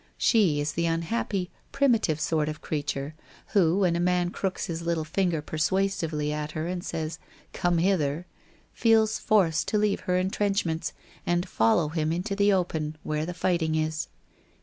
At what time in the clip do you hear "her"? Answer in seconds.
6.53-6.65, 9.99-10.17